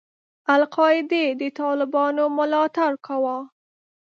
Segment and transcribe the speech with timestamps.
[0.55, 3.37] القاعدې د طالبانو ملاتړ کاوه.